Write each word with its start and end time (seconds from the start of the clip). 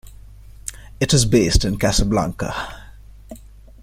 It 0.99 1.13
is 1.13 1.25
based 1.25 1.63
in 1.63 1.77
Casablanca. 1.77 2.73